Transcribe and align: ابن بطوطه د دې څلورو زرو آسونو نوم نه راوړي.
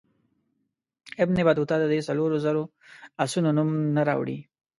ابن 1.23 1.37
بطوطه 1.47 1.75
د 1.79 1.83
دې 1.91 1.99
څلورو 2.07 2.37
زرو 2.45 2.63
آسونو 3.23 3.49
نوم 3.57 3.69
نه 3.95 4.01
راوړي. 4.09 4.37